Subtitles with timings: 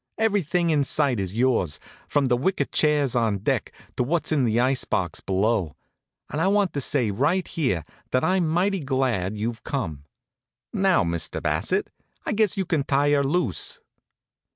[0.17, 4.59] Everything in sight is yours, from, the wicker chairs on deck, to what's in the
[4.59, 5.75] ice box below.
[6.31, 10.05] And I want to say right here that I'm mighty glad you've come.
[10.73, 11.39] Now, Mr.
[11.39, 11.91] Bassett,
[12.25, 13.79] I guess you can tie her loose."